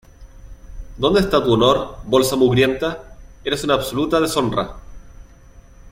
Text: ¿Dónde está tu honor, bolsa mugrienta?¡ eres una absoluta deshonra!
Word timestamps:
¿Dónde 0.97 1.19
está 1.19 1.43
tu 1.43 1.53
honor, 1.53 1.97
bolsa 2.07 2.35
mugrienta?¡ 2.35 3.17
eres 3.45 3.63
una 3.63 3.75
absoluta 3.75 4.19
deshonra! 4.19 4.77